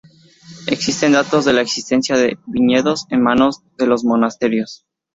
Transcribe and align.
Existen 0.65 1.11
datos 1.11 1.45
de 1.45 1.53
la 1.53 1.61
existencia 1.61 2.17
de 2.17 2.39
viñedos 2.47 3.05
en 3.11 3.21
manos 3.21 3.59
de 3.77 3.85
los 3.85 4.03
monasterios. 4.03 4.83